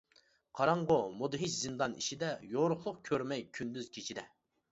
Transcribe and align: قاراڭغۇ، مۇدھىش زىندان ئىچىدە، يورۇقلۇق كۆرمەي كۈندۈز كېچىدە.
قاراڭغۇ، 0.59 0.95
مۇدھىش 1.17 1.57
زىندان 1.65 1.93
ئىچىدە، 1.99 2.31
يورۇقلۇق 2.55 2.99
كۆرمەي 3.11 3.47
كۈندۈز 3.59 3.93
كېچىدە. 3.99 4.27